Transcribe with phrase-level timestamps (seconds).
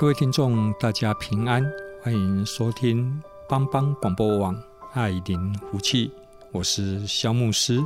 [0.00, 1.62] 各位听众，大家平安，
[2.02, 4.56] 欢迎收听帮帮广播网
[4.94, 6.10] 爱灵福气，
[6.52, 7.78] 我是肖牧师。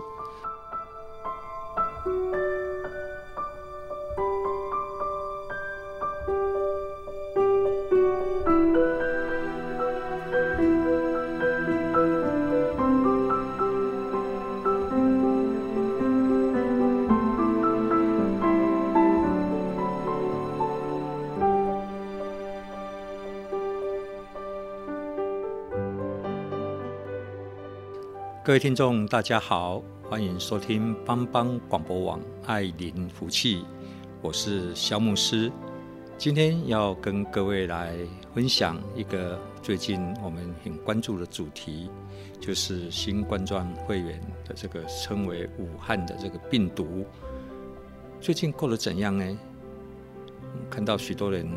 [28.44, 33.64] 各位听众，大家好，欢迎收听帮帮广播网爱邻福气，
[34.20, 35.50] 我是萧牧师。
[36.18, 37.96] 今天要跟各位来
[38.34, 41.88] 分享一个最近我们很关注的主题，
[42.38, 47.06] 就是新冠状肺炎的这个称为武汉的这个病毒，
[48.20, 49.38] 最近过得怎样呢？
[50.68, 51.48] 看到许多人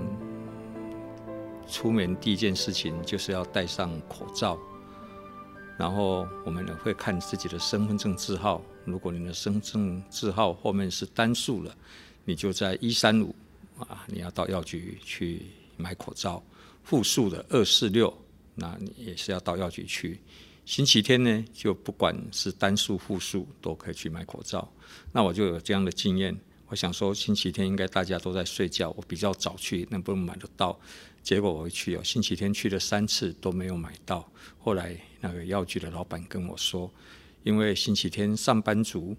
[1.68, 4.58] 出门第一件事情就是要戴上口罩。
[5.78, 11.76] 然后我们呢会看自己的身份证字号，如果你的身份证字号后面是单数了，
[12.26, 13.36] 你就在一三五
[13.78, 15.44] 啊，你要到药局去
[15.78, 16.42] 买口罩；
[16.84, 18.12] 复数的二四六，
[18.56, 20.20] 那你也是要到药局去。
[20.66, 24.70] 星期天呢，就不管是单数、复数，都可以去买口罩。
[25.12, 26.36] 那我就有这样的经验，
[26.68, 30.78] 我想说星期天应该大家都在睡觉，我比较早去，能不能买得到？
[31.28, 34.26] 结果我去哦，星期天去了三次都没有买到。
[34.58, 36.90] 后来那个药局的老板跟我说，
[37.44, 39.14] 因为星期天上班族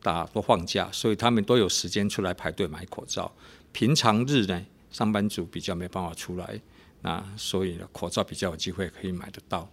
[0.00, 3.34] 大家都放假，所以他们都有时间出来排队买口罩。
[3.72, 6.60] 平常日呢，上班族比较没办法出来，
[7.02, 9.68] 那所以呢，口罩比较有机会可以买得到。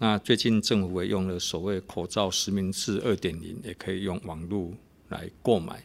[0.00, 4.72] 那最近政府也用了所谓口罩实名制二点零，也可以用网络
[5.10, 5.84] 来购买。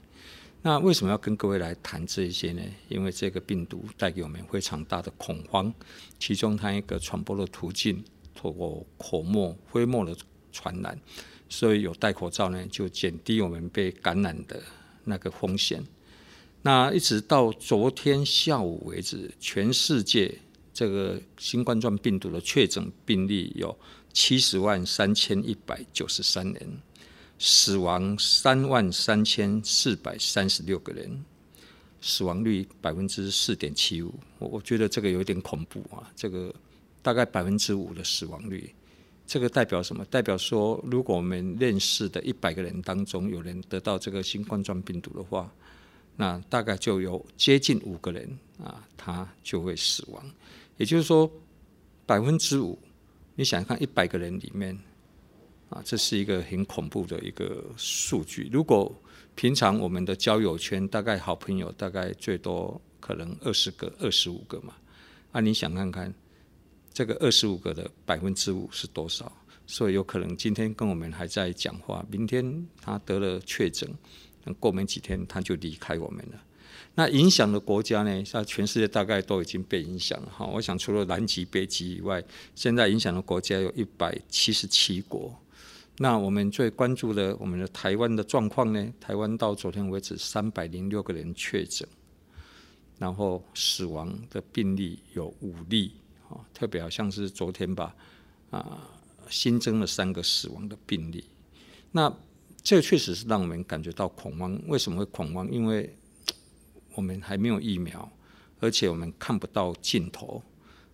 [0.65, 2.61] 那为什么要跟各位来谈这些呢？
[2.87, 5.71] 因为这个病毒带给我们非常大的恐慌，
[6.17, 8.01] 其中它一个传播的途径
[8.33, 10.15] 透过口沫、飞沫的
[10.53, 10.97] 传染，
[11.49, 14.63] 所以有戴口罩呢，就减低我们被感染的
[15.03, 15.83] 那个风险。
[16.61, 20.33] 那一直到昨天下午为止，全世界
[20.73, 23.77] 这个新冠状病毒的确诊病例有
[24.13, 26.79] 七十万三千一百九十三人。
[27.45, 31.25] 死亡三万三千四百三十六个人，
[31.99, 34.13] 死亡率百分之四点七五。
[34.39, 36.09] 我我觉得这个有点恐怖啊！
[36.15, 36.55] 这个
[37.01, 38.73] 大概百分之五的死亡率，
[39.27, 40.05] 这个代表什么？
[40.05, 45.53] 代表说，如果我们认识的一百个人当中有人得到这个新冠状病毒的话，
[46.15, 50.23] 那大概就有接近五个人啊，他就会死亡。
[50.77, 51.29] 也就是说，
[52.05, 52.79] 百分之五，
[53.35, 54.79] 你想想看，一百个人里面。
[55.73, 58.47] 啊，这是一个很恐怖的一个数据。
[58.51, 58.95] 如果
[59.33, 64.75] 平常我们的交友圈大概好朋友大概最多可能二十个、二十五个嘛，
[65.31, 66.13] 那你想看看
[66.93, 69.31] 这个二十五个的百分之五是多少？
[69.65, 73.89] 所以有可能今天跟我们还在讲话，明天他得了确诊，
[74.59, 76.43] 过没几天他就离开我们了。
[76.93, 78.23] 那影响的国家呢？
[78.23, 80.45] 像全世界大概都已经被影响了哈。
[80.45, 82.23] 我想除了南极、北极以外，
[82.53, 85.35] 现在影响的国家有一百七十七国。
[85.97, 88.93] 那我们最关注的，我们的台湾的状况呢？
[88.99, 91.87] 台湾到昨天为止，三百零六个人确诊，
[92.97, 95.91] 然后死亡的病例有五例，
[96.29, 97.95] 啊，特别好像是昨天吧，
[98.49, 98.89] 啊，
[99.29, 101.23] 新增了三个死亡的病例。
[101.91, 102.11] 那
[102.63, 104.59] 这确实是让我们感觉到恐慌。
[104.67, 105.47] 为什么会恐慌？
[105.51, 105.95] 因为
[106.95, 108.11] 我们还没有疫苗，
[108.59, 110.41] 而且我们看不到尽头，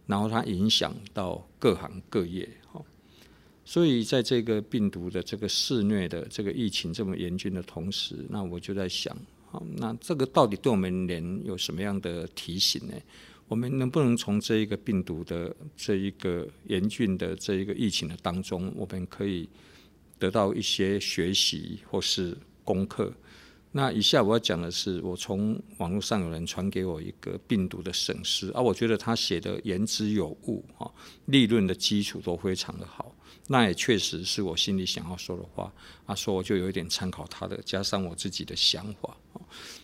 [0.05, 2.49] 然后它影响到各行各业。
[3.69, 12.95] 所以，在这个病毒的这个肆虐的这个疫情这么严峻的同时，那我就在想，好，那这个到底对我们人有什么样的提醒呢？
[13.47, 19.47] 我们能不能从这一个病毒的这一个严峻的这一个疫情的当中，我们可以
[20.17, 23.13] 得到一些学习或是功课？
[23.71, 30.91] 那以下我要讲的是，我从网络上有人传给我一个病毒的省思，啊，我觉得他写的言之有物，哈，
[31.25, 33.15] 立论的基础都非常的好，
[33.51, 35.73] 那也确实是我心里想要说的话，
[36.05, 39.17] 啊，所以我就有一点参考他的，加上我自己的想法，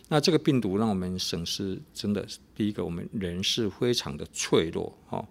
[0.08, 2.24] 那这个病毒让我们省思，真的，
[2.54, 5.26] 第一个，我们人是非常的脆弱，哈，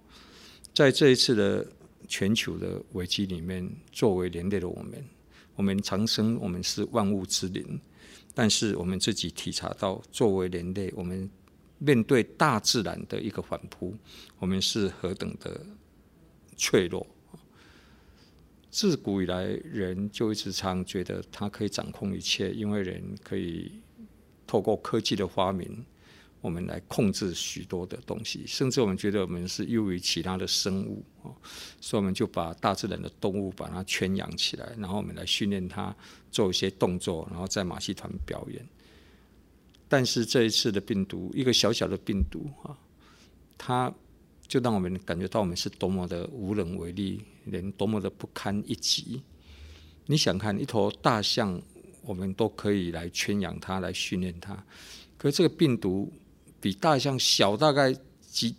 [0.73, 1.65] 在这一次的
[2.09, 5.05] 全球的危机里面，作为人类的我们，
[5.55, 7.79] 我们常称我们是万物之灵。
[8.37, 11.29] 但是我们自己体察到，作为人类，我们
[11.77, 13.95] 面对大自然的一个反扑，
[14.39, 15.65] 我们是何等的
[16.57, 17.07] 脆弱。
[18.75, 23.71] 自古以来，人就一直常觉得他可以掌控一切，因为人可以
[24.45, 25.85] 透过科技的发明。
[26.41, 31.33] 我们来控制许多的东西，甚至我们觉得我们是优于其他的生物哦，
[31.79, 35.95] 所以我们就把大自然的动物把它圈养起来，然后我们来训练它
[36.29, 38.67] 做一些动作，然后在马戏团表演。
[39.87, 42.77] 但是这一次的病毒，一个小小的病毒啊，
[43.57, 43.91] 它
[44.47, 49.21] 就让我们感觉到我们是多么的无能为力，人多么的不堪一击。
[50.05, 51.61] 你想看一头大象，
[52.03, 54.63] 我们都可以来圈养它，来训练它，
[55.17, 56.11] 可是这个病毒。
[56.61, 58.55] 比大象小大概几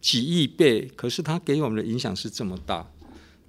[0.00, 2.90] 几亿倍，可是它给我们的影响是这么大。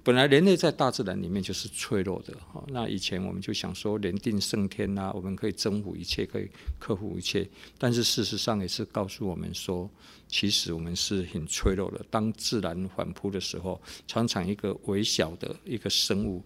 [0.06, 2.62] 本来人类在大自然里面就是脆弱的，哈。
[2.68, 6.48] 那以前我们就想说人定胜天呐，我们可以征服一切，可以
[6.78, 7.44] 克服一切。
[7.76, 9.90] 但是事实上也是告诉我们说，
[10.28, 12.06] 其实我们是很脆弱的。
[12.08, 16.40] 当自然反扑的时候，常常一个微小的一个生物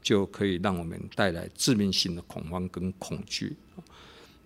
[0.00, 3.56] 就可以让我们带来致命性的恐慌跟恐惧。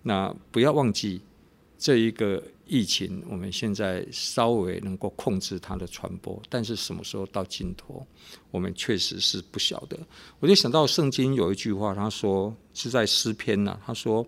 [0.01, 1.21] 那不要忘记。
[1.77, 8.05] 这一个疫情，我们现在稍微能够控制它的传播，但是什么时候到尽头，
[8.49, 9.97] 我们确实是不晓得。
[10.39, 14.25] 我就想到圣经有一句话，他说是在诗篇呐、啊，他说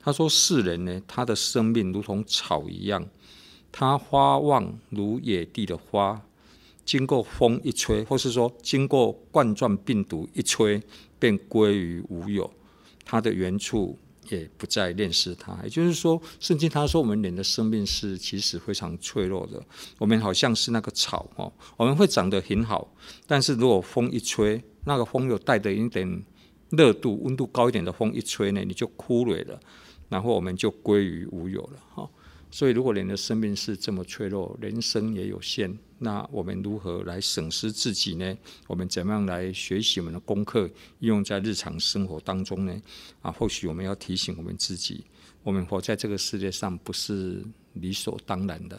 [0.00, 3.06] 他说世人呢，他的生命如同草一样，
[3.70, 6.20] 他花旺如野地的花，
[6.84, 10.82] 经过风一吹，或是说经过冠状病毒一吹，
[11.18, 12.52] 便归于无有，
[13.04, 13.96] 它的原处。
[14.28, 19.62] 也不再认识他，也就是说，圣经他说我们人的生命是其实非常脆弱的。
[19.98, 22.94] 我们好像是那个草哦，我们会长得很好，
[23.26, 26.24] 但是如果风一吹，那个风又带着一点
[26.70, 29.58] 热度、温度高一点的风一吹呢，你就枯萎了，
[30.08, 32.08] 然后我们就归于无有了哈。
[32.54, 38.36] 所以，如果人的生命是这么脆弱，人生也有限，那我们如何来审视自己呢？
[38.66, 40.68] 我们怎么样来学习我们的功课，
[40.98, 42.82] 应用在日常生活当中呢？
[43.22, 45.02] 啊，或许我们要提醒我们自己，
[45.42, 48.78] 我们活在这个世界上不是理所当然的。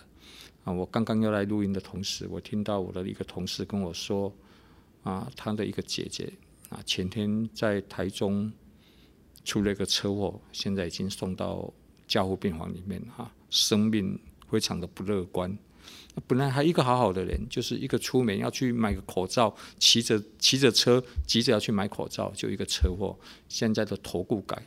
[0.64, 4.32] 啊，我刚刚要来录音的同时，我听到我的一个同事跟我说，
[5.02, 6.32] 啊，他的一个姐姐
[6.70, 8.54] 啊，前天在台中
[9.44, 11.74] 出了一个车祸，现在已经送到
[12.08, 13.34] 加护病房里面哈。
[13.54, 14.20] 生命
[14.50, 15.56] 非常的不乐观。
[16.28, 23.16] 本来还一个好好的人，就是一个出门要去买个口罩，骑着骑着车急着要去买口罩，就一个车祸，
[23.48, 24.60] 现在的头骨盖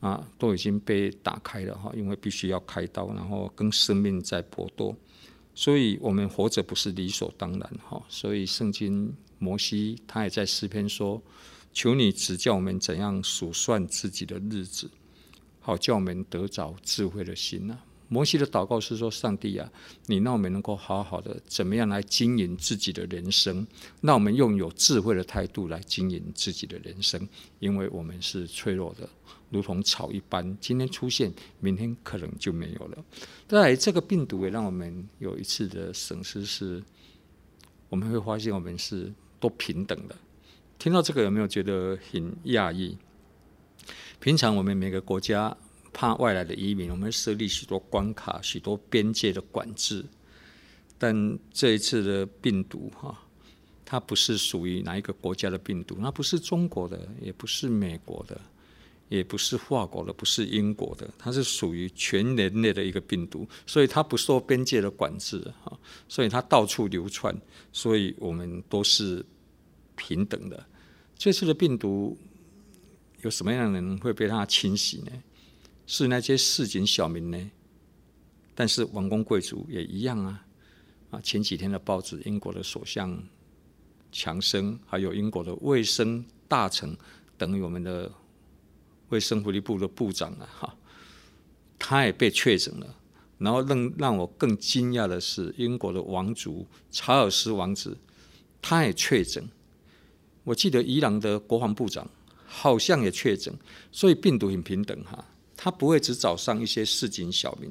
[0.00, 4.96] 啊都已经被打开了哈，因为必须要开刀，然后跟生命在搏斗。
[5.54, 8.02] 所以我们活着不是理所当然哈。
[8.08, 11.22] 所以圣经摩西他也在诗篇说
[11.74, 14.90] ：“求你指教我们怎样数算自己的日子。”
[15.62, 17.78] 好，叫我们得着智慧的心呐、
[18.08, 19.72] 摩西的祷告是说：“上帝啊，
[20.06, 23.66] 你让我们能够好好的怎么样来经营自己的人生？
[24.02, 27.26] 让我们用有智慧的态度来经营自己的人生，
[27.58, 29.08] 因为我们是脆弱的，
[29.48, 30.54] 如同草一般。
[30.60, 33.04] 今天出现，明天可能就没有了。
[33.48, 36.82] 再来，这个病毒也让我们有一次的损失，是
[37.88, 40.16] 我们会发现我们是都平等的。
[40.78, 42.98] 听到这个有没有觉得很讶异？
[44.22, 45.54] 平常我们每个国家
[45.92, 50.04] 怕外来的移民，我们设立许多关卡、许多边界的管制。
[50.96, 53.20] 但这一次的病毒，哈，
[53.84, 58.40] 它不是属于哪一个国家的病毒，它不是中国的，也不是美国的，
[59.08, 65.76] 也不是法国的，不是英国的，它是属于全人类的一个病毒，所以它不受边界的管制，哈，
[66.08, 67.36] 所以它到处流窜，
[67.72, 69.26] 所以我们都是
[69.96, 70.64] 平等的。
[71.18, 72.16] 这次的病毒。
[73.22, 75.10] 有什么样的人会被他侵袭呢？
[75.86, 77.50] 是那些市井小民呢？
[78.54, 80.44] 但是王公贵族也一样啊！
[81.10, 83.22] 啊，前几天的报纸，英国的首相
[84.10, 86.96] 强生，还有英国的卫生大臣，
[87.36, 88.10] 等于我们的
[89.08, 90.76] 卫生福利部的部长啊，哈，
[91.78, 92.96] 他也被确诊了。
[93.38, 97.96] 然后让让我更惊讶的是，英国的王族查尔斯王子，
[98.60, 99.48] 他也确诊。
[100.44, 102.08] 我记得伊朗的国防部长。
[102.54, 103.52] 好像也确诊，
[103.90, 105.24] 所以病毒很平等哈，
[105.56, 107.70] 它不会只找上一些市井小民，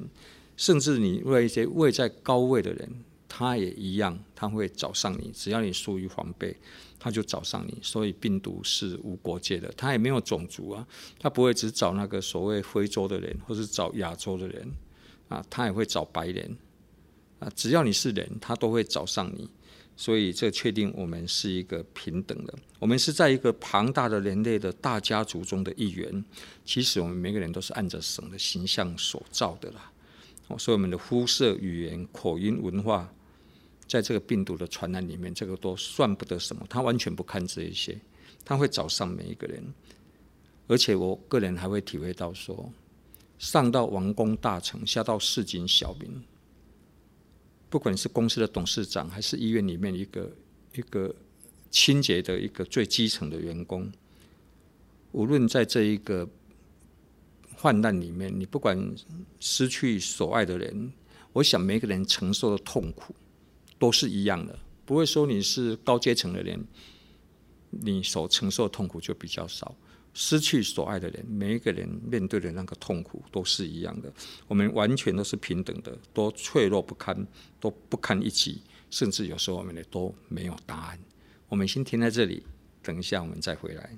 [0.56, 6.56] 甚至你为一些位在高位的人，他也一样，他会找上你，只要你疏于防备，
[6.98, 7.78] 他就找上你。
[7.80, 10.84] 所以病毒是无国界的，他也没有种族啊，
[11.20, 14.68] 他不会只找那个所谓非洲的人，或是找亚洲的人
[15.28, 16.56] 啊，他也会找白人
[17.38, 19.48] 啊，只要你是人，他都会找上你。
[19.94, 22.54] 所以，这确定我们是一个平等的。
[22.78, 26.24] 我们是在一个庞大的人类的大家族中的一员。
[26.64, 29.92] 其实，我们每个人都是按着神的形象所造的啦。
[30.58, 33.12] 所以，我们的肤色、语言、口音、文化，
[33.86, 36.66] 在这个病毒的传染里面，这个都算不得什么。
[36.68, 38.00] 他完全不看这一些，
[38.44, 39.62] 他会找上每一个人。
[40.66, 42.72] 而且，我个人还会体会到说，
[43.38, 46.22] 上到王公大臣，下到市井小民。
[47.72, 50.30] 不管是公司的董事长，还是医院里面一个
[50.74, 51.14] 一个
[51.70, 53.90] 清洁的一个最基层的员工，
[55.12, 56.28] 无论在这一个
[57.56, 58.94] 患难里面，你不管
[59.40, 60.92] 失去所爱的人，
[61.32, 63.14] 我想每个人承受的痛苦
[63.78, 66.62] 都是一样的，不会说你是高阶层的人，
[67.70, 69.74] 你所承受的痛苦就比较少。
[70.14, 74.12] 失去所爱的人，每一个人面对的那个痛苦都是一样的。
[74.46, 77.26] 我们完全都是平等的，都脆弱不堪，
[77.58, 80.98] 都不堪一击，甚至有时候我们也都没有答案。
[81.48, 82.42] 我们先停在这里，
[82.82, 83.96] 等一下我们再回来。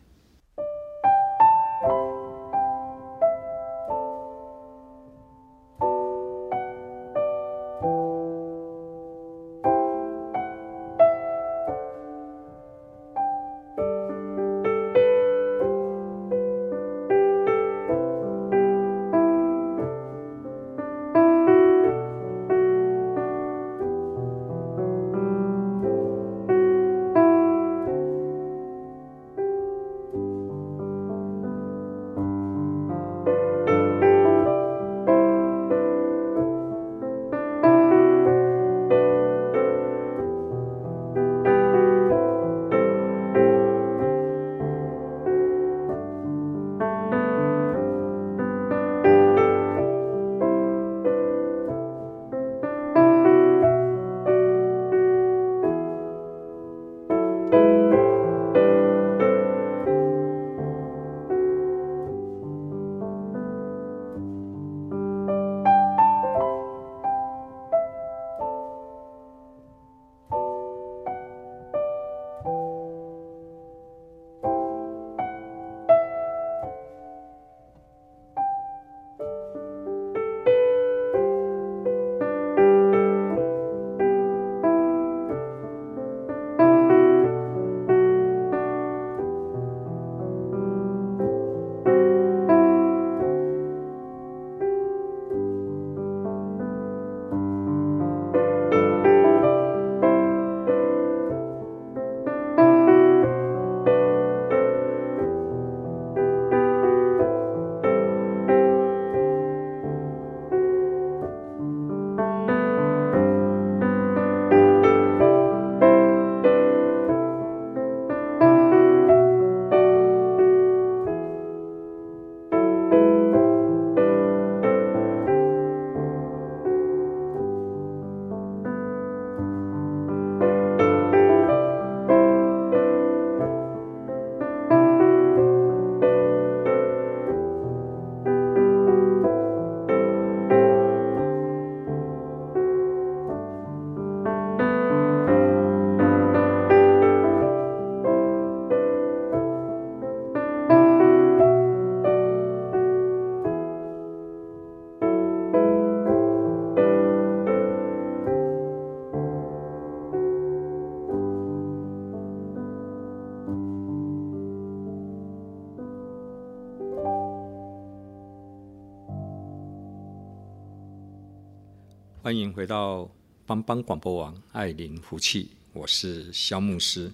[172.25, 173.07] 欢迎回到
[173.45, 177.13] 帮帮广播网爱邻福气，我是萧牧师。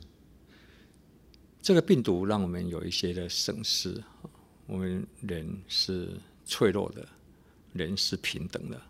[1.61, 4.00] 这个病毒让我们有一些的审视，
[4.69, 7.05] 我们人是脆弱的，
[7.73, 8.81] 人是平等的。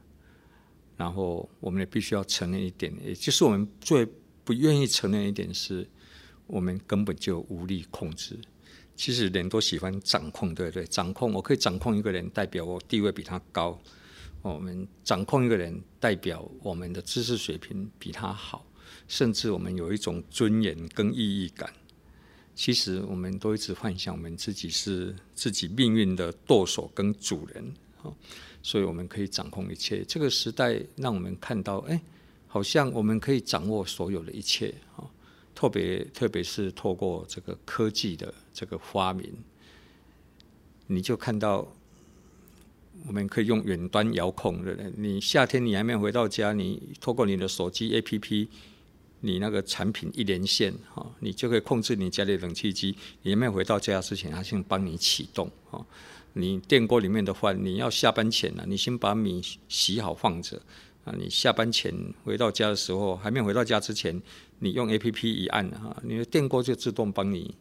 [0.95, 4.07] 然后我们也必须要承认一点，也就是我们最
[4.45, 5.89] 不愿意承认一点是，
[6.47, 8.39] 我们根本就无力控制。
[8.95, 10.85] 其实人都喜欢掌控，对不对？
[10.85, 13.81] 掌控，我可以掌控一个人，代表我地位比他高。
[14.43, 18.65] 我们掌控一个人，代表我们的知识水平比他好，
[19.07, 21.71] 甚至我们有一种尊严跟意义感。
[22.55, 27.75] 其实我们都一直幻想我们自己是自己命运的舵手跟主人，
[28.63, 30.03] 所以我们可以掌控一切。
[30.05, 32.01] 这个时代让我们看到，哎，
[32.47, 34.75] 好像我们可以掌握所有的一切，
[35.55, 39.33] 特别特别是透过这个科技的这个发明，
[40.87, 41.77] 你就看到。
[43.07, 48.47] 我们可以用远端遥控的，你夏天你还没有回到家，你透过你的手机 APP，
[49.21, 52.95] 你那个产品一连线哈，你就可以控制你家里冷气机。
[53.23, 55.85] 你还没有回到家之前，它先帮你启动哈。
[56.35, 60.61] 你电锅里面的话，你要下班前呢，你先把米洗好放着
[61.05, 61.13] 啊。
[61.19, 61.93] 你下班前
[62.25, 64.21] 回到家的时候，还没回到家之前，
[64.61, 67.55] 你用 APP 一按哈，你的电锅就自动帮你。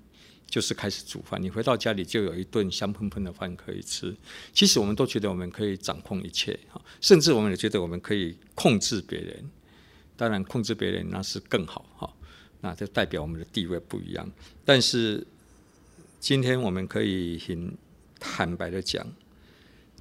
[0.50, 4.16] 就是开始煮饭，你回到家里就有一顿香喷喷的饭可以吃。
[4.52, 9.50] 其实我们都觉得我们可以掌控一切，哈甚至我们也觉得我们可以控制别人。
[10.18, 12.14] 当然，控制别人那是更好哈，
[12.60, 14.30] 那就代表我们的地位不一样。
[14.66, 15.26] 但是
[16.20, 17.78] 今天我们可以很
[18.20, 19.08] 坦白的讲，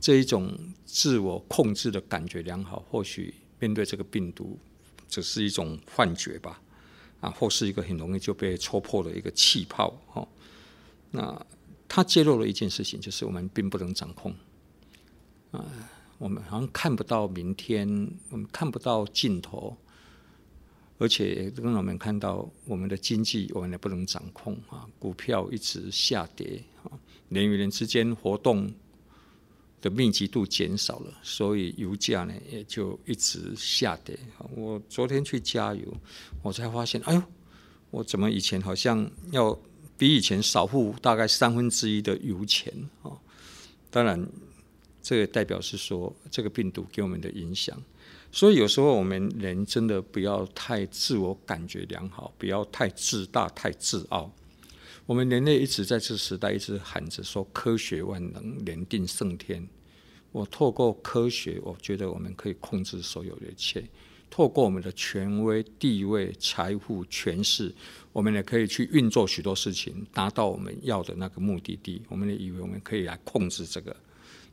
[0.01, 4.59] 这一种自我控制的感觉良好，或许面对这个病毒
[5.09, 6.61] 只是一种幻觉吧，
[7.21, 10.27] 啊，或是一个很容易就被戳破的一个气泡哈。
[11.11, 11.47] 那
[11.89, 14.31] 他揭露了一件事情，就是我们并不能掌控，
[15.53, 15.65] 啊，
[16.19, 17.89] 我们好像看不到明天，
[18.29, 19.75] 我们看不到尽头，
[20.99, 26.93] 而且让我们看到我们的经济，我们也不能掌控啊，股票一直下跌啊，
[27.31, 28.71] 人与人之间活动
[29.81, 34.19] 的密集度减少了，所以油价呢也就一直下跌。
[34.55, 35.91] 我昨天去加油，
[36.43, 37.23] 我才发现，哎呦，
[37.91, 39.59] 我怎么以前好像要。
[39.99, 43.11] 比以前少付大概三分之一的油钱啊！
[43.91, 44.27] 当然，
[45.03, 47.77] 这个代表是说这个病毒给我们的影响。
[48.31, 54.31] 所以有时候我们人真的不要太自我感觉良好，不要太自大、太自傲。
[55.07, 59.67] 我们人类一直在这时代一直喊着说科学万能，人定胜天。
[60.31, 63.83] 我透过科学，我觉得我们可以控制所有的一切。
[64.31, 67.75] 透过我们的权威、地位、财富、权势，
[68.13, 72.01] 我们也可以去运作许多事情，达到我们要的那个目的地。
[72.09, 73.97] 我们也以为我们可以来控制这个，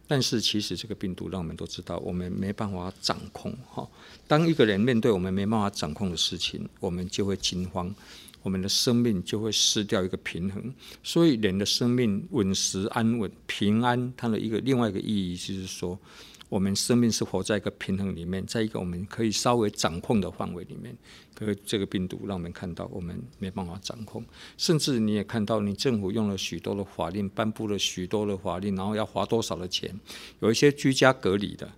[0.07, 3.55] 但是其实这个病毒让我们都知道，我们没办法掌控。
[3.69, 3.87] 哈，
[4.27, 7.93] 当一个人面对我们没办法掌控的事情，我们就会惊慌，
[8.41, 10.73] 我们的生命就会失掉一个平衡。
[11.03, 15.99] 所以，人的生命稳实、安稳、平安，它的一个另外一个意义就是说。
[16.47, 20.95] 我们生命是活在一个平衡里面，在一个我们可以稍微掌控的范围里面。
[21.33, 24.23] 可是这个病毒让我们看到，我们没办法掌控。
[24.57, 29.99] 甚至你也看到，你政府用了许多的法令，颁布了许多的法令，然后要花多少的钱？
[30.39, 31.69] 有一些居家隔离的，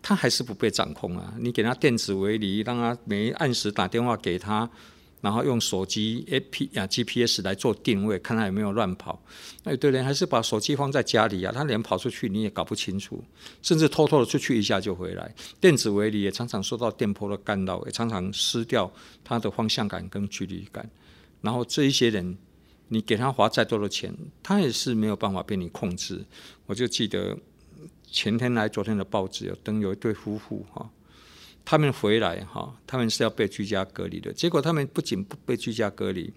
[0.00, 1.34] 他还是不被掌控啊！
[1.40, 4.70] 你给他电子围篱，让他没按时打电话给他。
[5.20, 9.20] 然后用手机 A P 啊 G P S 来做定位，看他有没有乱跑。
[9.64, 13.22] 那有的人还是把手机放在家里啊，他连跑出去你也搞不清楚，
[13.60, 15.34] 甚至偷偷的出去一下就回来。
[15.60, 18.90] 电子围篱也常常受到电波的干扰，也常常失掉
[19.24, 20.88] 他的方向感跟距离感。
[21.40, 22.36] 然后这一些人，
[22.88, 26.24] 你给他花再多的钱，他也是没有办法被你控制。
[26.66, 27.36] 我就记得
[28.10, 30.88] 前天来昨天的报纸有登有一对夫妇哈。
[31.70, 34.32] 他们回来哈，他们是要被居家隔离的。
[34.32, 36.32] 结果他们不仅不被居家隔离，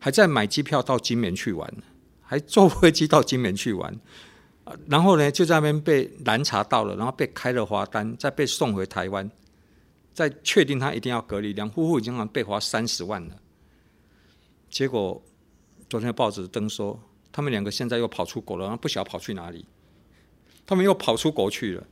[0.00, 1.72] 还在买机票到金门去玩，
[2.20, 3.96] 还坐飞机到金门去玩。
[4.88, 9.30] 然后呢，就在那边被拦查到了，然后被开了罚单，再被送回台湾，
[10.12, 11.52] 再确定他一定要隔离。
[11.52, 13.36] 两夫妇已经被罚三十万了。
[14.68, 15.22] 结果
[15.88, 19.64] 昨天报纸登说，他们两个现在又跑出国了，然后不晓得跑去哪里。
[20.66, 21.86] 他们又跑出国去了。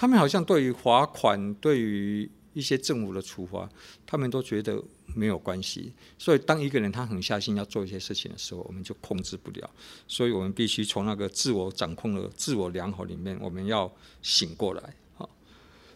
[0.00, 3.68] 他们好像对于罚款，对于一些政府的处罚，
[4.06, 4.82] 他们都觉得
[5.14, 5.92] 没有关系。
[6.16, 9.70] 所以，当一个人他狠下心要做一些事情的时候，我们就控制不了。
[10.08, 14.94] 所以我们必须从那个自我掌控的自我良好里面，我们要醒过来。
[15.16, 15.28] 好，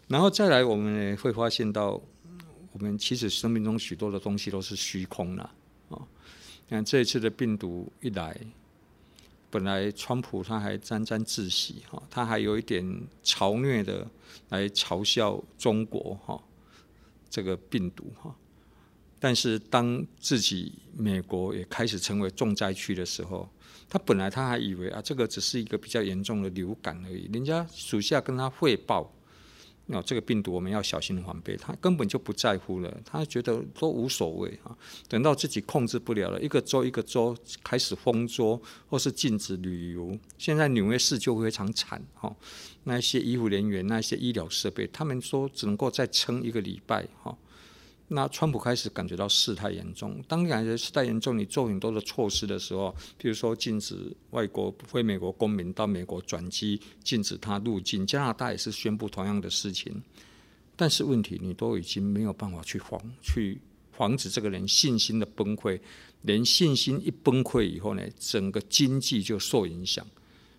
[0.07, 1.99] 然后再来，我们也会发现到，
[2.73, 5.41] 我们其实生命中许多的东西都是虚空的。
[5.89, 5.97] 啊，
[6.67, 8.39] 你看这一次的病毒一来。
[9.55, 12.85] 本来川普他还沾沾自喜哈，他还有一点
[13.23, 14.05] 嘲虐的
[14.49, 16.37] 来嘲笑中国哈，
[17.29, 18.35] 这个病毒哈。
[19.17, 23.49] 但是当自己美国也开始成为重灾区的时候，
[23.87, 29.09] 他本来他还以为啊，这个只是一个比较严重的流感而已，人家属下跟他汇报。
[29.87, 34.75] 那这个病毒我们要小心防备，他根本就不在乎了，他觉得都无所谓啊。
[35.07, 42.35] 等到自己控制不了了，一个州一个州开始封州或是禁止旅游，现在纽约市就非常惨哈。
[42.85, 47.37] 那些医护人员、那些医疗设备，他们说只能够再撑一个礼拜哈。
[48.07, 60.03] 那川普开始感觉到事态严重，当你感觉事态严重，你做很多的措施的时候，比如说禁止外国非美国公民到美国转机，禁止他入境，加拿大也是宣布同样的事情。
[60.75, 63.59] 但是问题，你都已经没有办法去防去
[63.91, 65.79] 防止这个人信心的崩溃，
[66.21, 70.05] 连信心一崩溃以后呢，整个经济就受影响，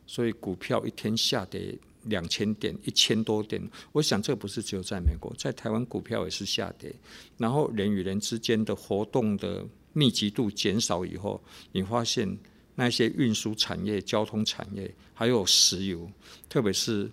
[0.05, 1.79] 所以股票一天下跌。
[2.07, 6.95] 两千点，一千多点，我想这不是只有在美国，在台湾股票也是下跌。
[7.37, 11.43] 然后人与人之间的活动的密集度减少以后，
[11.73, 12.37] 你发现
[12.75, 16.11] 那些运输产业、交通产业，还有石油，
[16.49, 17.11] 特别是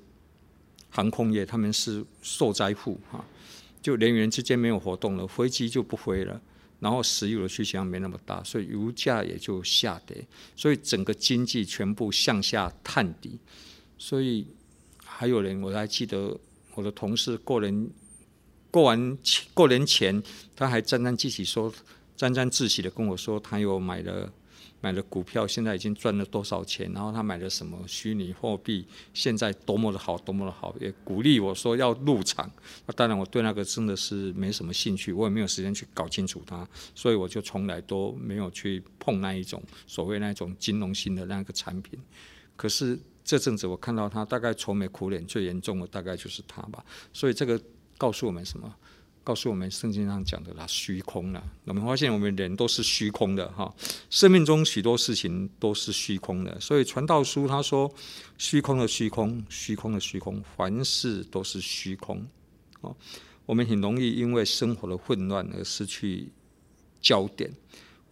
[0.89, 3.25] 航空业，他们是受灾户哈。
[3.82, 6.41] 就人与人之间没有活动了，飞机就不飞了，
[6.79, 10.25] 然后石油的需求量没那么大，所以油价也就下跌，
[10.56, 13.39] 所以整个经济全部向下探底，
[13.97, 14.45] 所以。
[15.15, 16.36] 还有人，我还记得
[16.73, 17.88] 我的同事过年
[18.71, 19.17] 过完
[19.54, 20.21] 过年前，
[20.56, 21.71] 他还沾沾自喜说，
[22.17, 24.34] 沾沾自喜的跟我说，他有买了
[24.82, 32.52] 买了股票，现在已经赚了多少钱，然后他买了什么虚拟货币，现在多么的好，多么的好，也鼓励我说要入场。
[32.88, 41.99] 那当然，我对那个真的是没什么兴趣，我也没有时间去搞清楚它，所以我就从来都没有去碰那一种所谓那一种金融性的那个产品。
[42.56, 42.99] 可是。
[43.24, 46.84] 这阵子我看到他大概愁眉苦脸，最严重的大概就是他吧。
[47.12, 47.60] 所以这个
[47.98, 48.74] 告诉我们什么？
[49.26, 51.42] 告诉我们圣经上讲的啦，虚空了。
[51.64, 53.74] 我们发现我们人都是虚空的哈，
[54.10, 56.60] 生命中许多事情都是虚空的。
[56.60, 57.90] 所以传道书他说：
[58.38, 62.28] 虚空的虚空，虚空的虚空，凡事都是虚空。
[62.82, 62.94] 哦，
[63.46, 66.30] 我们很容易因为生活的混乱而失去
[67.00, 67.50] 焦点。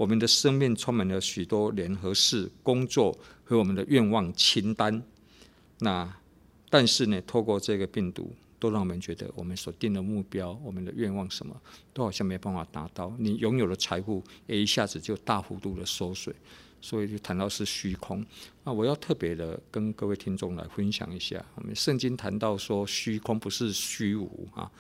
[0.01, 3.15] 我们的生命充满了许多联合式工作。
[3.43, 5.03] 和我们的愿望清单，
[5.79, 6.09] 那
[6.69, 11.53] 但是呢，透过这个病毒，都让我们觉得我们所定的目标、我们的愿望什么，
[11.93, 13.13] 都好像没办法达到。
[13.19, 16.33] 你拥有的财富也一下子就大幅度的缩水，
[16.79, 18.25] 所以就谈到是虚空。
[18.63, 24.71] 那我要特别的跟各位听众来分享一下，我们圣经谈到说虚空不是虚无啊，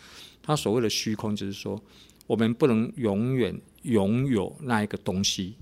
[0.41, 1.77] 他所谓的虚空就是说，
[2.25, 3.53] 我们不能永远
[3.83, 5.55] 拥有那一个东西。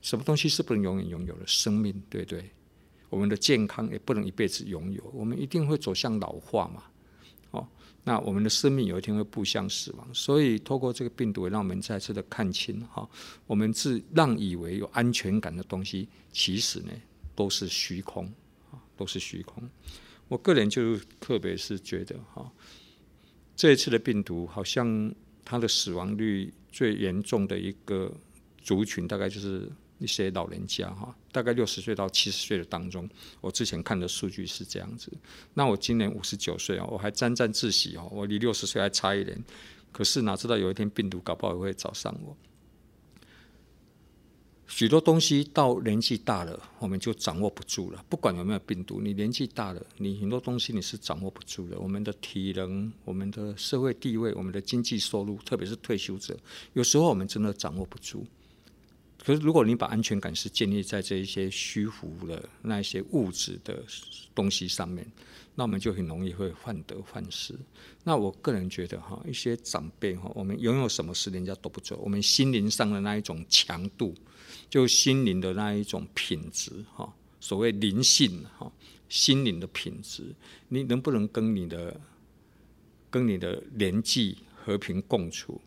[0.00, 1.46] 什么东西是不能永远拥有的？
[1.46, 2.50] 生命，对不对？
[3.08, 6.82] 我们的健康也不能一辈子拥有，我们一定会走向老化嘛。
[7.52, 7.68] 哦，
[8.02, 13.08] 那我们的生命有一天会步向死亡，所以透过这个病毒，让我们再次的看清哈，
[13.46, 16.92] 我们自让以为有安全感的东西，其实呢
[17.36, 18.24] 都是虚空
[18.70, 19.62] 啊，都是虚空。
[20.28, 22.50] 我个人就特别是觉得哈，
[23.54, 25.14] 这一次的病毒好像
[25.44, 28.12] 它的死亡率最严重的一个
[28.60, 29.70] 族群，大概就是。
[29.98, 33.08] 一些老人家哈，大概六十岁到七十岁的当中，
[33.40, 35.12] 我之前看的数据是这样子。
[35.54, 39.40] 那我今年五十九岁啊，我还沾沾自喜哦，我离六十岁还差一点。
[39.92, 42.36] 可是哪知道有一天病毒搞不好也会找上我。
[44.74, 48.02] 许多东西到年纪大了，我们就掌握不住了。
[48.08, 51.78] 不管有没有病毒，你年纪大了，你很多东西你是掌握不住的。
[51.78, 56.34] 我们的体能、我们的社会地位、我们的经济收入，特别是退休者，
[56.72, 58.26] 有时候我们真的掌握不住。
[59.22, 63.84] 可是，如果你把安全感是建立在这一些虚浮的那一些物质的
[64.34, 65.06] 东西上面，
[65.54, 67.54] 那我们就很容易会患得患失。
[68.02, 74.14] 那我个人觉得哈，一些长辈哈，我们拥有什么事人家都不做，我们心灵上的那一种强度，
[74.68, 78.70] 就心灵的那一种品质哈，所谓灵性哈，
[79.08, 80.34] 心灵的品质，
[80.68, 82.00] 你能不能跟你的
[83.10, 85.60] 跟你的年纪和平共处？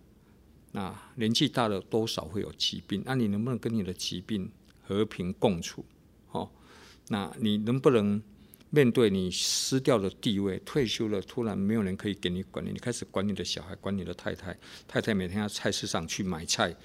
[0.72, 3.02] 那年纪大了，多少会有疾病。
[3.06, 5.86] 那你能不能跟你的疾病和平共处？
[6.32, 6.50] 哦，
[7.08, 8.22] 那你能不能
[8.72, 10.60] 面对你失掉的地位？
[10.66, 14.58] 退休了，突然没有人可以给你管理，你开始管你的小孩，管你的太太。
[14.86, 16.76] 太太每天要菜市场去买菜，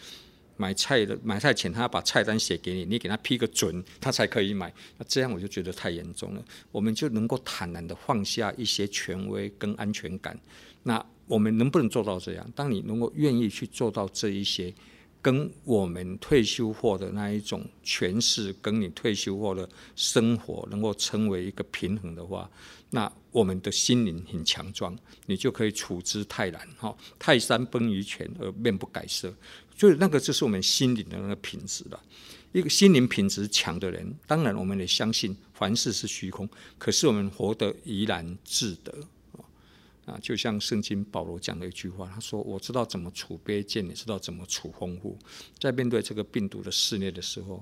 [0.61, 4.71] 买菜的买菜前，他要把菜单写给你，你给他批个准，他才可以买。
[4.99, 6.45] 那这样我就觉得太严重了。
[6.71, 10.39] 我们就能够坦然的放下一些权威跟安全感。
[10.83, 12.53] 那我们能不能做到这样？
[12.55, 14.75] 当你能够愿意去做到这一些，
[15.23, 22.51] 跟我们退休后的那一种诠释，跟你退休后的生活能够成为一个平衡的话，
[22.91, 24.95] 那我们的心灵很强壮，
[25.25, 26.61] 你就可以处之泰然。
[26.77, 29.33] 哈，泰山崩于前而面不改色，
[29.81, 31.99] 就是那个就是我们心灵的那个品质了。
[32.53, 38.93] 一个心灵品质强的人，当然我们也相信凡事是虚空，可是我们活得怡然自得。
[40.05, 45.19] 啊，就像圣经保罗讲的一句话，他说：“我知道怎么处卑贱，也知道怎么处丰富。”
[45.59, 47.59] 在面对这个病毒的肆虐的时候，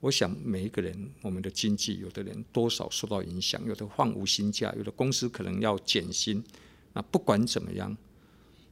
[0.00, 6.42] 我想每一个人，我们的经济，有的人多少受到影响，有的放无薪假，有的公司可能要减薪。
[6.92, 7.96] 那不管怎么样，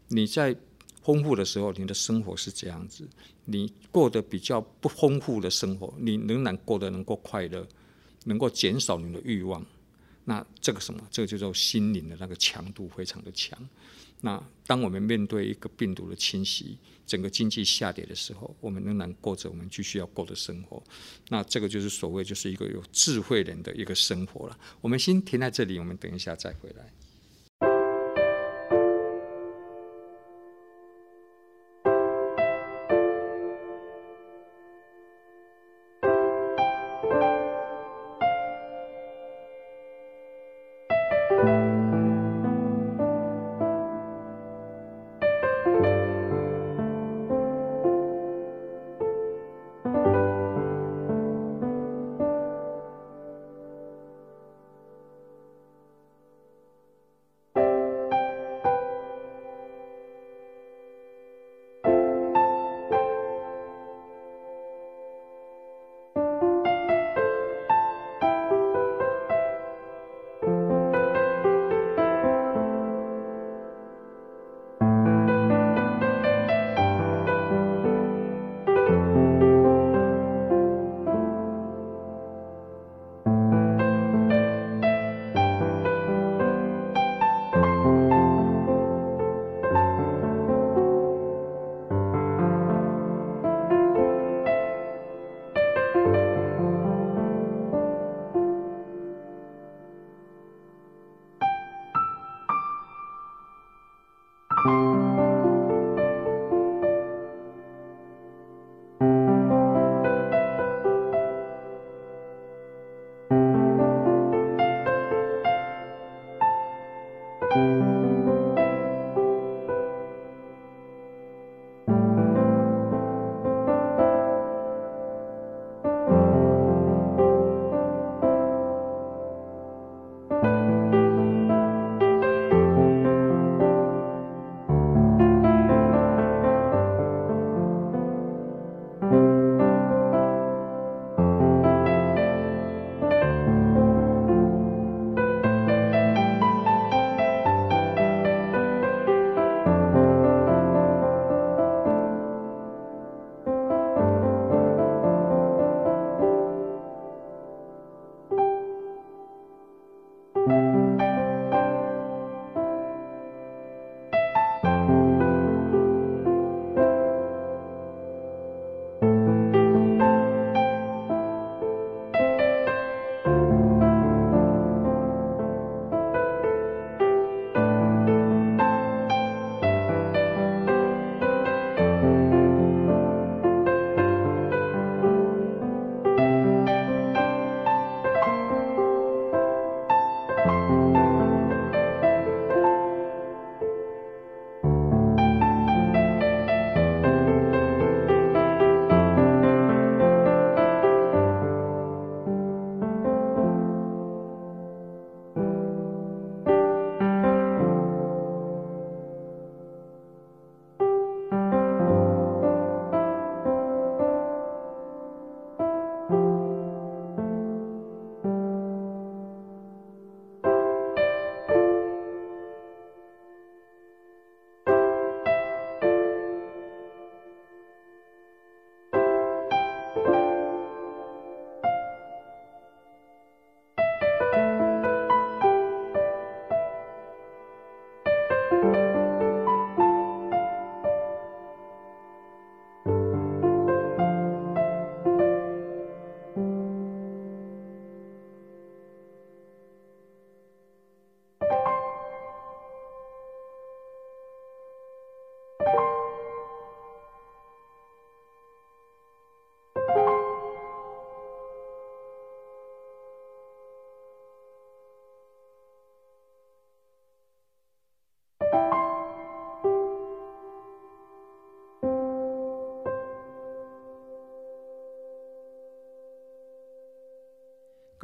[0.08, 0.56] 你在
[1.04, 3.04] 丰富的时候，你的生活是这样子；
[3.44, 7.64] 你过得比较不丰富的生活，你仍然过得能够快乐，
[8.24, 9.64] 能够减少你的欲望。
[10.24, 11.06] 那这个什么？
[11.10, 13.58] 这个就叫心灵的那个强度非常的强。
[14.22, 20.82] 那当我们面对一个病毒的侵袭，整个经济下跌的时候，我们仍然过着我们继续要过的生活。
[21.28, 24.58] 那这个就是所谓就是一个有智慧人的一个生活了。
[24.80, 26.90] 我们先停在这里，我们等一下再回来。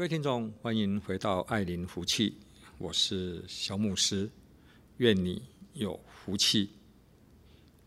[0.01, 2.39] 各位听众，欢迎回到爱邻福气，
[2.79, 4.31] 我是小牧师，
[4.97, 5.43] 愿你
[5.75, 6.71] 有福气。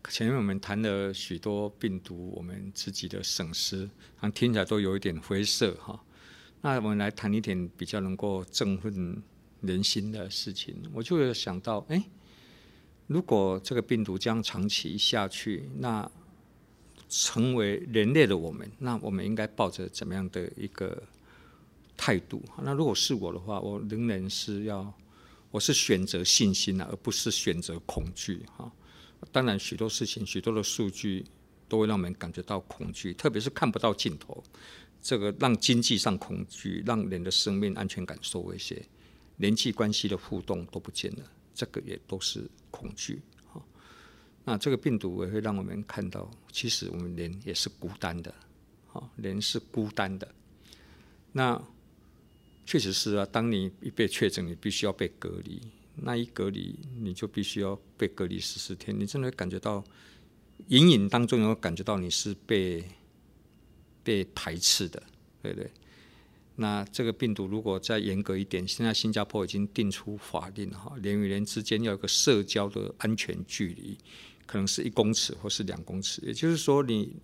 [0.08, 6.00] 前面我们谈了许多病毒，我们自己的省思，好像听起来都有一点灰色哈。
[6.60, 9.20] 那我们来谈一点比较能够振奋
[9.62, 10.88] 人心的事情。
[10.92, 12.00] 我就有想到，哎，
[13.08, 16.08] 如果这个病毒这样长期下去，那
[17.08, 21.02] 成为人类的我们，那我们应该抱着怎么样的一个
[21.96, 22.42] 态度？
[22.62, 24.92] 那如果是我的话，我仍然是要，
[25.50, 28.70] 我是选择信心啊，而不是选择恐惧哈。
[29.32, 31.24] 当然，许多事情、许多的数据
[31.68, 34.42] 都会让我们感觉到恐惧，特别是看不到尽头，
[35.00, 38.84] 这个让经济上恐惧，让人的生命安全感受威胁，
[39.38, 41.22] 人际关系的互动都不见了，
[41.54, 43.62] 这个也都是恐惧哈。
[44.44, 48.34] 那这个病毒也会让我们看到，其实我们人也是孤单的，
[48.88, 50.34] 好，人是孤单的。
[51.32, 51.60] 那
[52.66, 55.60] 确实是啊，当你一被确诊，你必须要被隔离。
[55.96, 58.98] 那一隔离，你就必须要被隔离十四天。
[58.98, 59.84] 你真的感觉到，
[60.68, 62.84] 隐隐当中有感觉到你是被
[64.02, 65.02] 被排斥的，
[65.42, 65.70] 对不对？
[66.56, 73.96] 那这个病毒如果再严格一点，现在新加坡已经定出法令哈，人与人之间要有个社交的安全距离。
[74.46, 77.16] 可能是一公尺或是两公尺，也就是说，你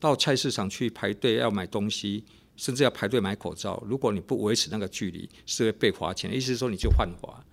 [0.00, 2.24] 到菜市场去排队要买东西，
[2.62, 6.32] 甚至要排队买口罩，如果你不维持那个距离，是会被罚钱。
[6.32, 7.44] 意思是说，你就犯法。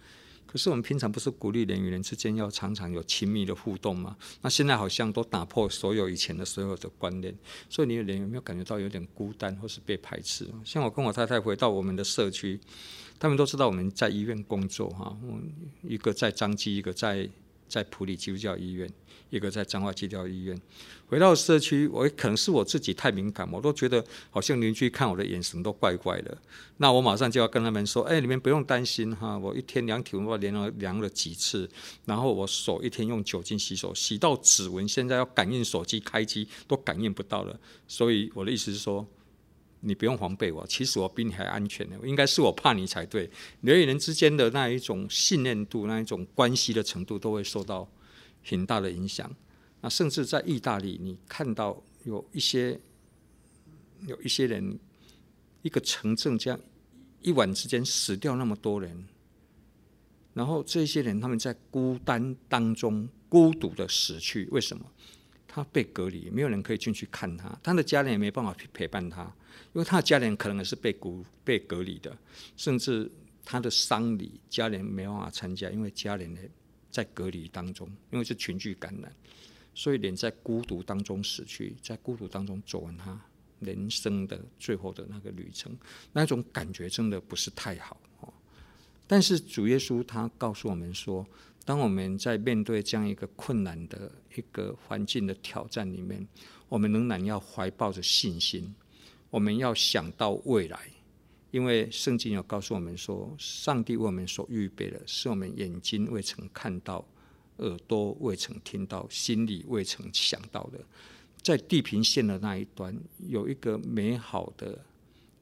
[0.45, 4.15] 可是我们平常不是鼓励人与人之间要常常有亲密的互动吗？
[4.43, 7.36] 那现在好像都打破所有以前的所有的观念，
[7.72, 10.48] 所以你的人有没有感觉到有点孤单或是被排斥？
[10.63, 12.60] 像我跟我太太回到我们的社区，
[13.17, 15.17] 他们都知道我们在医院工作哈，
[15.82, 17.28] 一个在彰基，一个在
[17.67, 18.88] 在普里基督教医院。
[19.29, 20.59] 一个在彰化基督教医院，
[21.07, 26.35] 回到社区，我可能是我自己太敏感，我都觉得好像邻居看我的眼神都怪怪的。
[26.77, 31.69] 那我马上就要跟他们说：“哎，你们不用担心哈，我一天量体温，我量了量了几次，
[32.05, 37.59] 然后我手一天用酒精洗手，洗到指纹现在要感应手机开机都感应不到了。
[37.87, 39.05] 所以我的意思是说，
[39.81, 43.29] 你不用防备我，其实我比你还安全的，应该是我怕你才对。
[43.61, 47.87] 人与人之间的那一种信任度，那一种关系的程度，都会受到。”
[48.43, 49.34] 很大的影响，
[49.82, 52.80] 那甚至在意大利，你看到有一些
[54.08, 54.80] 有一些人，
[55.62, 56.60] 一个城镇这样
[57.21, 59.06] 一晚之间死掉那么多人，
[60.34, 64.86] 然后这些人他们在孤单当中孤独的死去，为什么？
[65.52, 69.23] 他被隔离，没有人可以进去看他，他的家人也没办法去陪伴他，
[69.73, 72.15] 因为他的家人可能也是被孤被隔离的，
[72.56, 73.12] 甚至
[73.43, 76.39] 他的丧礼家人没办法参加，因为家人呢。
[76.89, 79.15] 在隔离当中，因为是群聚感染，
[79.73, 83.19] 所以人在孤独当中死去，在孤独当中走完他
[83.60, 85.75] 人生的最后的那个旅程，
[86.13, 88.34] 那种感觉真的不是太好哦。
[89.06, 91.25] 但是主耶稣他告诉我们说，
[91.65, 96.28] 当我们在面对这样一个困难的一个环境的挑战里面，
[96.67, 98.73] 我们仍然要怀抱着信心，
[99.30, 100.80] 我们要想到未来。
[101.51, 107.03] 因为圣经有告诉我们说，上帝为我们所预备的，是我们眼睛未曾看到，
[107.57, 110.79] 耳朵未曾听到，心里未曾想到的。
[111.41, 112.95] 在地平线的那一端，
[113.27, 114.85] 有一个美好的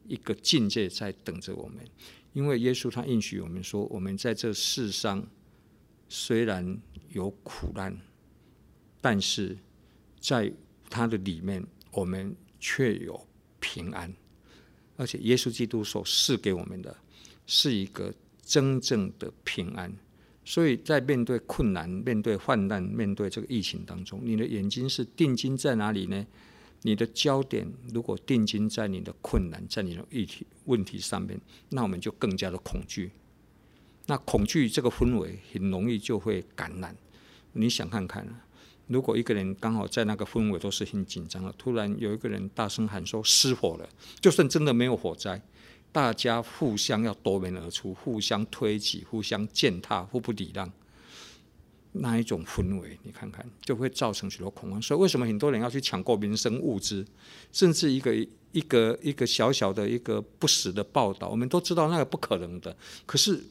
[0.07, 1.83] 一个境界在等着我们。
[2.33, 5.27] 因为耶稣他应许我们说，我们在这世上
[6.07, 7.99] 虽然有苦难，
[9.01, 9.57] 但是
[10.19, 10.53] 在
[10.89, 13.27] 他的里面，我们却有
[13.59, 14.13] 平安。
[14.97, 16.95] 而且耶稣基督所赐给我们的
[17.45, 19.95] 是一个真正的平安，
[20.43, 26.25] 所以在面对困难、面对患难、面对这个疫情当中，你的眼睛是定睛在哪里呢？
[26.81, 33.11] 你的焦点如果定睛在你的困难、在你的议题问题上面，那我们就更加的恐惧。
[34.05, 36.95] 那恐惧这个氛围很容易就会感染。
[37.53, 38.46] 你想看看啊。
[38.87, 43.89] 如果一个人刚好在那个氛围都是很紧张的，突然有一个人大声喊说失火了，
[44.21, 45.41] 就算真的没有火灾，
[45.91, 50.71] 大家互相要夺门而出，互相推挤，互相践踏，互不礼让，
[51.91, 54.81] 那一种氛围，你看看就会造成许多恐慌。
[54.81, 57.05] 所以为什么很多人要去抢购民生物资，
[57.51, 58.15] 甚至一个
[58.53, 62.73] 一个一个小小的一个不实的报道，我们都知道那个不可能的。
[63.05, 63.43] 可是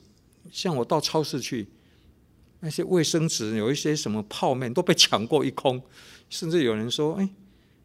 [0.51, 1.68] 像我到超市去。
[2.67, 5.81] 那些卫生纸有一些什么泡面都被抢过一空，
[6.29, 7.29] 甚至有人说：“哎，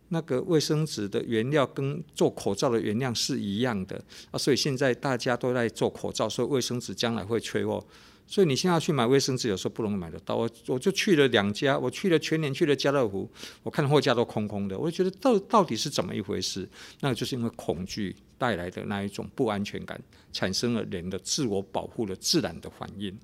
[0.07, 7.85] 那个卫生纸的原料跟做口罩的原料是一样的啊！”所以现在大家都在做口罩，所以卫生纸将来会缺货。
[8.25, 10.35] 所以你现在去买卫生纸，有时候不容易买得到。
[10.35, 13.29] 我我就去了两家，我去了全年，去了家乐福，
[13.61, 14.75] 我看货架都空空的。
[14.75, 16.67] 我就觉得到到底是怎么一回事？
[17.01, 20.01] 那个就是因为恐惧带来的那一种不安全感，
[20.33, 23.15] 产生了人的自我保护的自然的反应。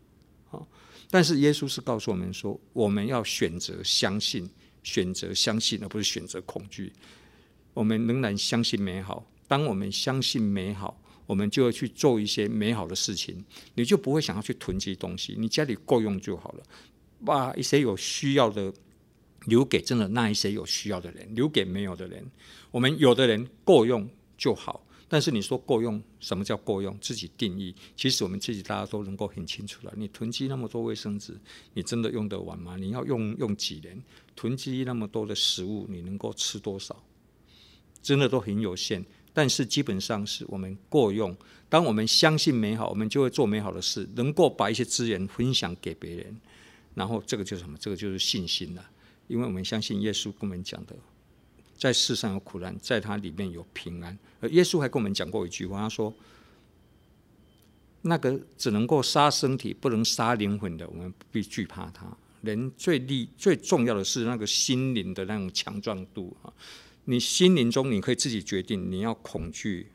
[0.51, 0.67] 好。
[1.09, 4.49] 但是耶稣是告诉我们说，我们要选择相信，
[4.83, 6.91] 选择相信，而不是选择恐惧。
[7.73, 9.25] 我们仍然相信美好。
[9.47, 13.45] 当我们相信美好，我们就会去做一些美好的事情。
[13.75, 16.63] 你就不会想要去囤积东西，你家里够用就好了。
[17.23, 18.73] 把一些有需要的
[19.45, 22.25] 留给真的那一些有需要的人，留给没有的人。
[22.69, 24.85] 我们有的人够用就好。
[25.09, 26.97] 但是你说够用，什么叫够用？
[26.99, 27.73] 自己定义。
[27.95, 29.93] 其实我们自己大家都能够很清楚了。
[29.95, 31.37] 你囤积那么多卫生纸，
[31.73, 32.75] 你真的用得完吗？
[32.75, 34.03] 你要用用几年？
[34.35, 37.03] 囤积那么多的食物，你能够吃多少？
[38.01, 39.05] 真的都很有限。
[39.33, 41.35] 但是基本上是我们够用。
[41.69, 46.35] 当我们相信美好，我们就会做美好的事，能够把一些资源分享给别人。
[46.95, 47.77] 然后这个就是什么？
[47.79, 48.89] 这个就是信心了。
[49.27, 50.95] 因为我们相信耶稣跟我们讲的。
[51.77, 54.17] 在世上有苦难，在它里面有平安。
[54.39, 56.13] 而耶稣还跟我们讲过一句话，他说
[58.01, 62.05] ：“那个只能够杀身体，不能杀灵魂的，我们不必惧怕它。
[62.41, 66.53] 人最厉最重要的是那个心灵的那种强壮度啊！
[67.05, 69.91] 你心灵中你可以自己决定，你要恐惧。”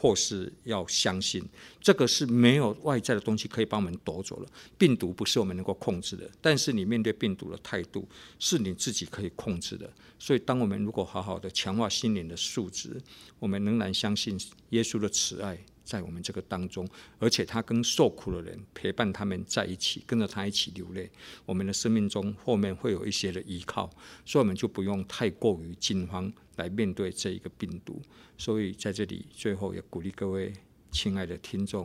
[0.00, 1.44] 或是要相信，
[1.78, 4.48] 这个是没有外在的东西可以帮我们夺走了。
[4.78, 9.92] 病毒不是我们能够控制的，但是你面对病毒的态度是你自己可以控制的。
[10.18, 12.98] 所以，当我们如果好好的强化心灵的素质，
[13.38, 14.40] 我们仍然相信
[14.70, 15.58] 耶稣的慈爱。
[15.90, 16.88] 在我们这个当中，
[17.18, 21.10] 而且他跟受苦的人陪伴他们在一起，跟着他一起流泪。
[21.44, 23.90] 我们的生命中后面会有一些的依靠，
[24.24, 28.00] 所以我们就不用太过于惊慌来面对这一个病毒。
[28.38, 30.52] 所以在这里最后也鼓励各位
[30.92, 31.84] 亲爱的听众，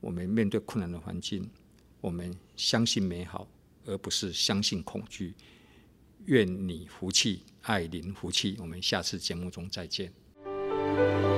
[0.00, 1.50] 我们面对困难的环境，
[2.00, 3.48] 我们相信美好，
[3.84, 5.34] 而不是相信恐惧。
[6.26, 8.56] 愿你福气，爱您福气。
[8.60, 11.33] 我们下次节目中再见。